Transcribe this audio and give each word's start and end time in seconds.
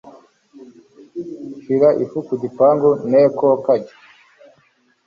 Shira 1.61 1.89
ifu 2.03 2.17
ku 2.27 2.33
gipangu 2.41 2.89
NekoKanjya 3.09 3.95